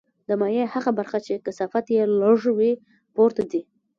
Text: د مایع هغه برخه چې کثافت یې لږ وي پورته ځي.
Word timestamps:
د 0.27 0.29
مایع 0.41 0.65
هغه 0.75 0.91
برخه 0.99 1.17
چې 1.25 1.43
کثافت 1.45 1.85
یې 1.95 2.03
لږ 2.21 2.39
وي 2.57 2.71
پورته 3.15 3.41
ځي. 3.51 3.61